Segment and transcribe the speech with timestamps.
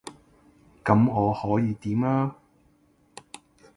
[0.83, 2.33] 噉我可以點吖